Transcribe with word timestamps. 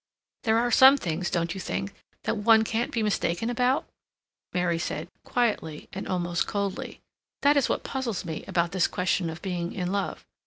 "There 0.45 0.57
are 0.57 0.71
some 0.71 0.97
things, 0.97 1.29
don't 1.29 1.53
you 1.53 1.59
think, 1.61 1.93
that 2.23 2.35
one 2.37 2.63
can't 2.63 2.91
be 2.91 3.03
mistaken 3.03 3.51
about?" 3.51 3.87
Mary 4.51 4.79
said, 4.79 5.09
quietly 5.23 5.89
and 5.93 6.07
almost 6.07 6.47
coldly. 6.47 7.01
"That 7.43 7.55
is 7.55 7.69
what 7.69 7.83
puzzles 7.83 8.25
me 8.25 8.43
about 8.47 8.71
this 8.71 8.87
question 8.87 9.29
of 9.29 9.43
being 9.43 9.73
in 9.73 9.91
love. 9.91 10.25